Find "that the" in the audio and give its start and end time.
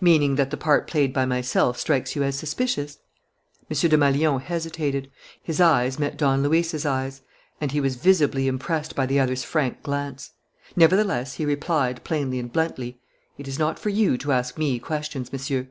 0.36-0.56